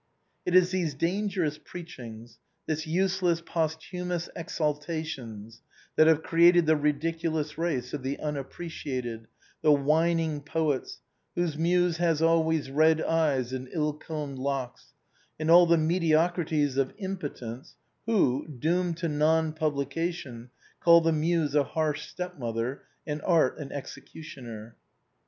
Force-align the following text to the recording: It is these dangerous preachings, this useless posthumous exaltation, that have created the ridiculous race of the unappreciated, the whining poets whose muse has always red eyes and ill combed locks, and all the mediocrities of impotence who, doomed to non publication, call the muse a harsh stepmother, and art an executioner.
It 0.47 0.55
is 0.55 0.71
these 0.71 0.95
dangerous 0.95 1.59
preachings, 1.63 2.39
this 2.65 2.87
useless 2.87 3.39
posthumous 3.39 4.29
exaltation, 4.35 5.51
that 5.95 6.07
have 6.07 6.23
created 6.23 6.65
the 6.65 6.75
ridiculous 6.75 7.55
race 7.55 7.93
of 7.93 8.01
the 8.01 8.17
unappreciated, 8.19 9.27
the 9.61 9.71
whining 9.71 10.41
poets 10.41 11.01
whose 11.35 11.55
muse 11.55 11.97
has 11.97 12.19
always 12.19 12.71
red 12.71 12.99
eyes 12.99 13.53
and 13.53 13.69
ill 13.71 13.93
combed 13.93 14.39
locks, 14.39 14.95
and 15.39 15.51
all 15.51 15.67
the 15.67 15.77
mediocrities 15.77 16.77
of 16.77 16.95
impotence 16.97 17.75
who, 18.07 18.47
doomed 18.47 18.97
to 18.97 19.07
non 19.07 19.53
publication, 19.53 20.49
call 20.79 21.01
the 21.01 21.11
muse 21.13 21.53
a 21.53 21.63
harsh 21.63 22.07
stepmother, 22.07 22.85
and 23.05 23.21
art 23.21 23.59
an 23.59 23.71
executioner. 23.71 24.75